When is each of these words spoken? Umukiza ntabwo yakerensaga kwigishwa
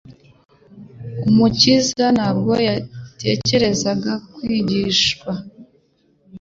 Umukiza 1.29 2.05
ntabwo 2.17 2.53
yakerensaga 2.67 4.13
kwigishwa 4.33 5.31